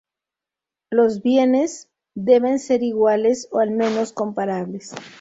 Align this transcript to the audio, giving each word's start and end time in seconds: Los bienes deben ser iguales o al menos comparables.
Los 0.89 1.21
bienes 1.21 1.91
deben 2.15 2.57
ser 2.57 2.81
iguales 2.81 3.47
o 3.51 3.59
al 3.59 3.69
menos 3.69 4.13
comparables. 4.13 4.95